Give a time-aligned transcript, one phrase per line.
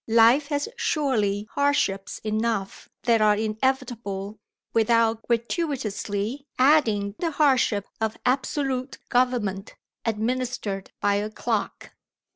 [0.07, 4.39] Life has surely hardships enough that are inevitable
[4.73, 11.91] without gratuitously adding the hardship of absolute government, administered by a clock?